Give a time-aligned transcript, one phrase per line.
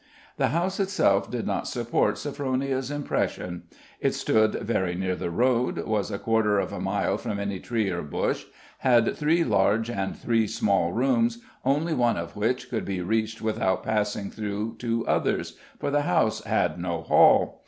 [0.37, 3.65] The house itself did not support Sophronia's impression.
[3.99, 7.87] It stood very near the road, was a quarter of a mile from any tree
[7.91, 8.45] or bush,
[8.79, 13.83] had three large and three small rooms, only one of which could be reached without
[13.83, 17.59] passing through two others, for the house had no hall.